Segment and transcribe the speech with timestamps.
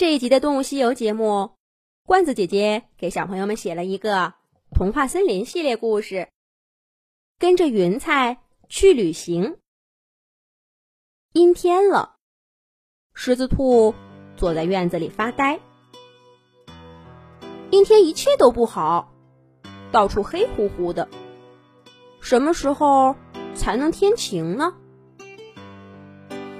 [0.00, 1.50] 这一集的《动物西游》节目，
[2.06, 4.32] 罐子姐姐给小朋友们写了一个
[4.74, 6.30] 童话森林系列故事，
[7.38, 8.38] 跟着云彩
[8.70, 9.58] 去旅行。
[11.34, 12.16] 阴天了，
[13.12, 13.94] 狮子兔
[14.38, 15.60] 坐在院子里发呆。
[17.70, 19.12] 阴天一切都不好，
[19.92, 21.10] 到处黑乎乎的。
[22.22, 23.16] 什么时候
[23.54, 24.74] 才能天晴呢？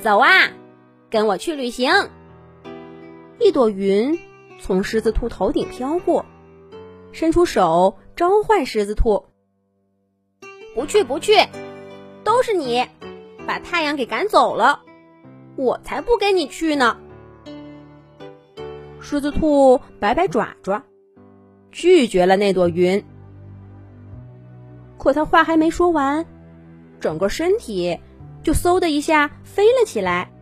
[0.00, 0.50] 走啊，
[1.08, 2.10] 跟我去旅行！
[3.40, 4.18] 一朵云
[4.60, 6.26] 从狮子兔头顶飘过，
[7.12, 9.26] 伸出手召唤狮子兔。
[10.74, 11.34] 不去不去，
[12.24, 12.86] 都是你
[13.46, 14.82] 把太阳给赶走了，
[15.56, 16.98] 我才不跟你去呢！
[19.00, 20.82] 狮子兔摆摆爪爪，
[21.70, 23.04] 拒绝了那朵云。
[24.98, 26.26] 可他话还没说完，
[26.98, 28.00] 整个身体
[28.42, 30.32] 就嗖的一下飞了起来。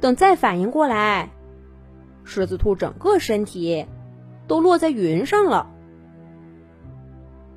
[0.00, 1.30] 等再反应过来，
[2.24, 3.86] 狮子兔整个身体
[4.46, 5.70] 都落在云上了。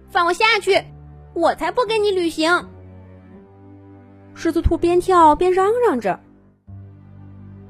[0.09, 0.83] 放我下去，
[1.33, 2.67] 我才不跟你旅行！
[4.33, 6.19] 狮子兔边跳边嚷嚷着。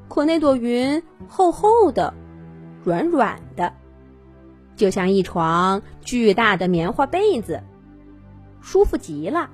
[0.07, 2.13] 可那朵云厚厚的、
[2.83, 3.73] 软软的，
[4.75, 7.63] 就像一床巨大的棉花被子，
[8.61, 9.49] 舒服极了。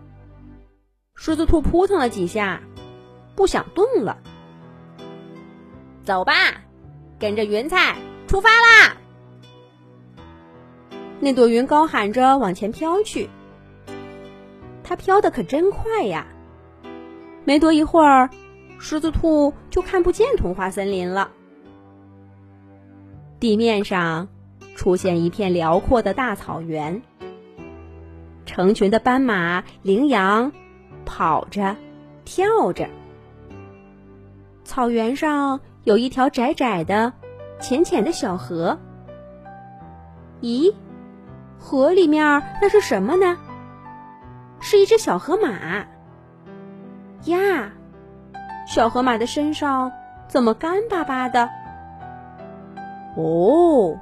[1.16, 2.62] 狮子兔扑腾了几下，
[3.36, 4.18] 不想动了。
[6.08, 6.32] 走吧，
[7.20, 7.98] 跟着云彩
[8.30, 8.96] 出发啦！
[11.20, 13.30] 那朵云高喊着往前飘去，
[14.86, 16.26] 它飘的可真快呀！
[17.44, 18.30] 没多一会儿，
[18.80, 21.30] 狮子兔就看不见童话森林了。
[23.42, 24.30] 地面上
[24.78, 27.02] 出现一片辽阔的大草原，
[28.46, 30.54] 成群的斑马、羚羊
[31.06, 31.76] 跑着、
[32.24, 32.88] 跳着，
[34.64, 35.60] 草原上。
[35.88, 37.14] 有一条窄窄的、
[37.62, 38.78] 浅浅的小河。
[40.42, 40.76] 咦，
[41.58, 43.38] 河里面那是什么呢？
[44.60, 45.86] 是一只小河马。
[47.24, 47.72] 呀，
[48.68, 49.94] 小河马的身上
[50.28, 51.50] 怎么干巴巴的？
[53.16, 53.98] 哦，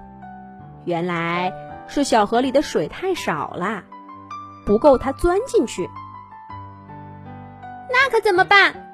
[0.86, 1.54] 原来
[1.88, 3.84] 是小河里的水太少了，
[4.66, 5.88] 不够它钻进去。
[7.92, 8.85] 那可怎么办？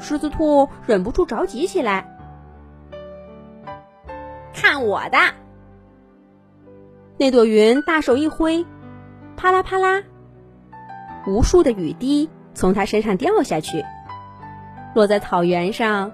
[0.00, 2.06] 狮子兔忍不住着急起来，
[4.52, 5.18] 看我的！
[7.18, 8.64] 那朵云大手一挥，
[9.36, 10.02] 啪啦啪啦，
[11.26, 13.84] 无数的雨滴从它身上掉下去，
[14.94, 16.10] 落在草原上，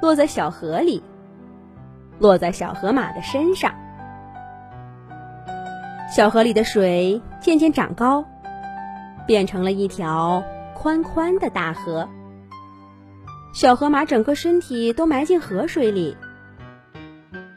[0.00, 1.02] 落在小河里，
[2.18, 3.74] 落在小河马的身上。
[6.10, 8.24] 小河里的水渐渐长高，
[9.26, 10.42] 变成了一条
[10.74, 12.08] 宽宽的大河。
[13.52, 16.16] 小河马整个身体都埋进河水里，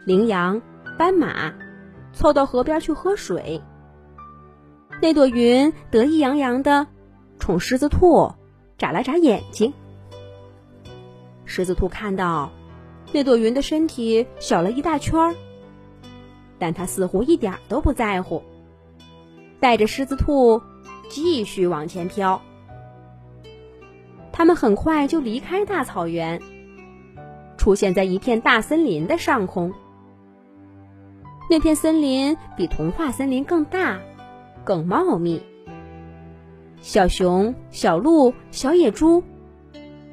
[0.06, 0.62] 羚羊、
[0.97, 1.53] 斑马
[2.12, 3.62] 凑到河边去喝水。
[5.02, 6.88] 那朵云得意洋洋的
[7.40, 8.34] 冲狮子兔
[8.78, 9.74] 眨了眨眼睛。
[11.46, 12.52] 狮子兔看到
[13.12, 15.35] 那朵云的身体小了一大圈儿，
[16.58, 18.41] 但它似乎一点都不在乎，
[19.59, 20.62] 带着狮子兔
[21.09, 22.41] 继续往前飘。
[24.41, 26.41] 他们很快就离开大草原，
[27.57, 29.72] 出现在一片大森林的上空。
[31.47, 34.00] 那片森林比童话森林更大，
[34.63, 35.44] 更茂密。
[36.81, 39.24] 小熊、小鹿、小野猪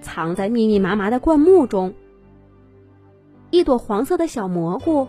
[0.03, 1.95] 藏在密密麻麻的灌木中。
[3.49, 5.09] 一朵黄色的小蘑菇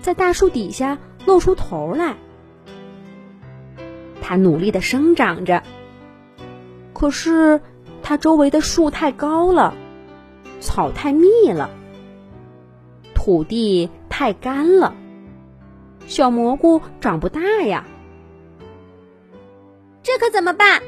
[0.00, 2.14] 在大树底下露出头来，
[4.22, 5.64] 它努力的生长着，
[6.92, 7.60] 可是。
[8.08, 9.74] 它周围的树太高了，
[10.60, 11.70] 草太密了，
[13.16, 14.94] 土地太干了，
[16.06, 17.84] 小蘑菇长不大呀。
[20.04, 20.84] 这可怎么办？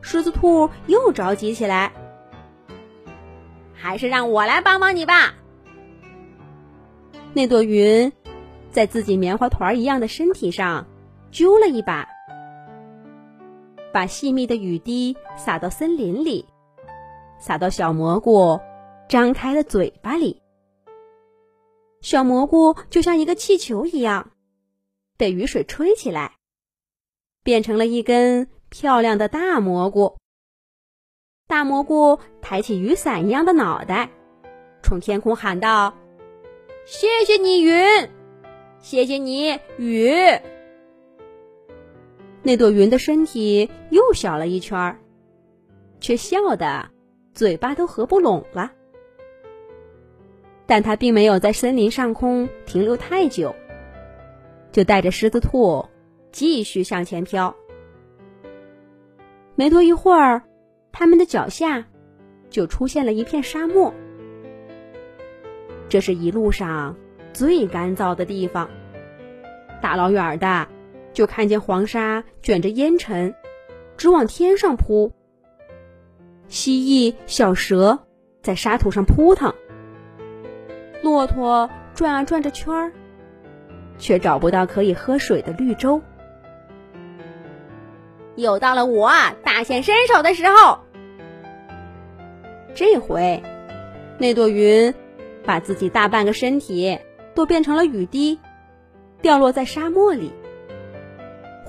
[0.00, 1.92] 狮子兔又着急起来。
[3.72, 5.34] 还是让我来帮帮你吧。
[7.32, 8.12] 那朵云
[8.72, 10.88] 在自己棉花团一样的身体上
[11.30, 12.08] 揪了一把。
[13.96, 16.44] 把细密的雨滴洒到森林里，
[17.38, 18.60] 洒到小蘑菇
[19.08, 20.42] 张开的嘴巴里。
[22.02, 24.32] 小蘑菇就像一个气球一样，
[25.16, 26.34] 被雨水吹起来，
[27.42, 30.18] 变成了一根漂亮的大蘑菇。
[31.48, 34.10] 大蘑菇抬起雨伞一样的脑袋，
[34.82, 35.96] 冲天空喊道
[36.84, 38.10] ：“谢谢你，云！
[38.78, 40.12] 谢谢你，雨！”
[42.46, 44.98] 那朵云的身体又小了一圈儿，
[45.98, 46.88] 却笑得
[47.34, 48.70] 嘴巴都合不拢了。
[50.64, 53.52] 但他并没有在森林上空停留太久，
[54.70, 55.84] 就带着狮子兔
[56.30, 57.52] 继续向前飘。
[59.56, 60.40] 没多一会儿，
[60.92, 61.84] 他们的脚下
[62.48, 63.92] 就出现了一片沙漠。
[65.88, 66.94] 这是一路上
[67.32, 68.70] 最干燥的地方。
[69.82, 70.68] 大老远的
[71.16, 73.34] 就看见黄沙卷着烟尘，
[73.96, 75.12] 直往天上扑。
[76.46, 78.00] 蜥蜴、小蛇
[78.42, 79.54] 在沙土上扑腾，
[81.02, 82.92] 骆驼转啊转着圈儿，
[83.96, 86.02] 却找不到可以喝水的绿洲。
[88.34, 89.10] 又到了我
[89.42, 90.80] 大显身手的时候。
[92.74, 93.42] 这回，
[94.18, 94.94] 那朵云
[95.46, 96.98] 把自己大半个身体
[97.34, 98.38] 都变成了雨滴，
[99.22, 100.30] 掉落在沙漠里。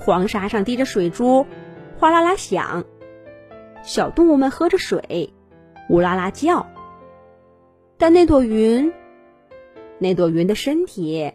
[0.08, 1.44] 黄沙上滴着水珠，
[1.98, 2.82] 哗啦啦响。
[3.82, 5.34] 小动物们喝着水，
[5.90, 6.66] 呜啦啦叫。
[7.98, 8.90] 但那朵云，
[9.98, 11.30] 那朵云的身体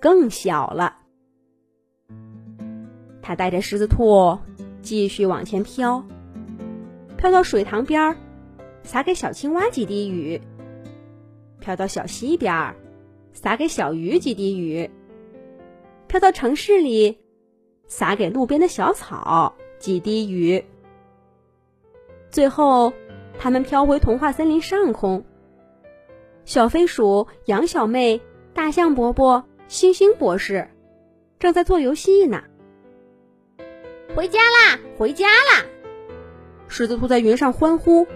[0.00, 0.96] 更小了。
[3.20, 4.38] 它带着狮子兔。
[4.80, 6.02] 继续往前飘，
[7.18, 8.16] 飘到水塘边儿，
[8.82, 10.40] 洒给小青蛙几滴雨；
[11.60, 12.76] 飘到小溪边儿，
[13.34, 14.88] 洒给小鱼几滴雨；
[16.06, 17.18] 飘到城市里，
[17.86, 20.64] 洒给路边的小草几滴雨。
[22.30, 22.92] 最后，
[23.38, 25.24] 他们飘回童话森林上空。
[26.44, 28.20] 小飞鼠、羊小妹、
[28.54, 30.68] 大象伯伯、星星博士
[31.38, 32.42] 正在做游戏呢。
[34.14, 34.78] 回家啦！
[34.96, 35.66] 回家啦！
[36.68, 38.06] 狮子兔在云上欢呼。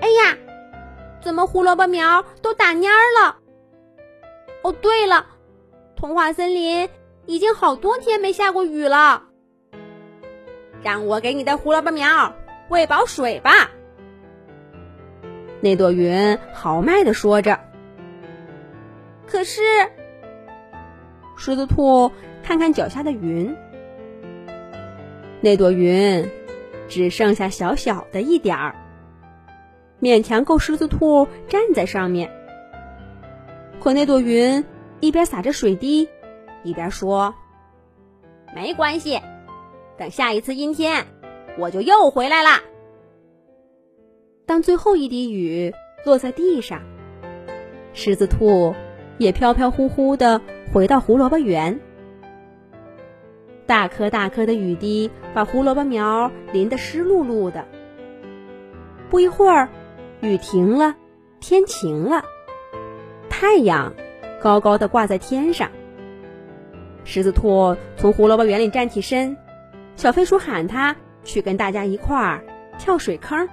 [0.00, 0.38] 哎呀，
[1.20, 2.88] 怎么胡萝卜苗都打蔫
[3.20, 3.38] 了？
[4.62, 5.26] 哦，对了，
[5.96, 6.88] 童话森林
[7.30, 9.22] 已经好多天没下过雨了。
[10.82, 12.34] 让我给你的胡萝卜苗
[12.70, 13.70] 喂饱水吧。
[15.60, 17.60] 那朵云豪迈的说着。
[19.28, 19.62] 可是，
[21.36, 22.10] 狮子兔
[22.42, 23.54] 看看脚下的云。
[25.40, 26.28] 那朵云
[26.88, 28.74] 只剩下小小的一点儿，
[30.02, 32.28] 勉强够狮子兔站在上面。
[33.78, 34.64] 可那朵云
[34.98, 36.08] 一边撒着水滴，
[36.62, 37.34] 一边说
[38.54, 39.20] ：“没关系，
[39.96, 41.06] 等下一次阴天，
[41.58, 42.60] 我就又回来啦。”
[44.46, 45.72] 当最后一滴雨
[46.04, 46.82] 落在地上，
[47.92, 48.74] 狮子兔
[49.18, 50.40] 也飘飘忽忽的
[50.72, 51.80] 回到胡萝卜园。
[53.66, 57.64] 大颗大颗的雨滴把胡萝卜苗淋得湿漉漉的。
[59.08, 59.68] 不一会儿，
[60.20, 60.96] 雨停了，
[61.38, 62.24] 天晴了，
[63.28, 63.94] 太阳
[64.40, 65.70] 高高的挂在天上。
[67.04, 69.36] 狮子兔从胡萝卜园里站起身，
[69.96, 70.94] 小飞鼠喊它
[71.24, 72.44] 去跟大家一块儿
[72.78, 73.48] 跳水坑。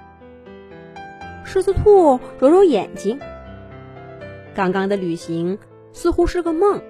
[1.44, 3.18] 狮子兔揉揉眼睛，
[4.54, 5.58] 刚刚的旅行
[5.92, 6.80] 似乎是个梦，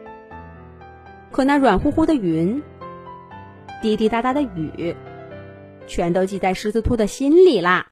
[1.30, 2.62] 可那软乎乎的云。
[3.80, 4.96] 滴滴答答的雨，
[5.86, 7.86] 全都记在狮子兔的心里啦。